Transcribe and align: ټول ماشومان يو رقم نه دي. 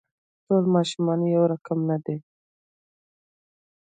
ټول 0.45 0.63
ماشومان 0.75 1.19
يو 1.35 1.43
رقم 1.53 1.79
نه 1.89 1.97
دي. 2.05 2.17